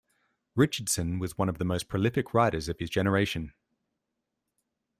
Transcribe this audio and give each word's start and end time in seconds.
Richardson 0.55 1.19
was 1.19 1.37
one 1.37 1.47
of 1.47 1.59
the 1.59 1.63
most 1.63 1.87
prolific 1.87 2.33
writers 2.33 2.67
of 2.67 2.79
his 2.79 2.89
generation. 2.89 3.53